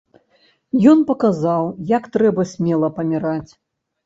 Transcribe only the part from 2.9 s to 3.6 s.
паміраць.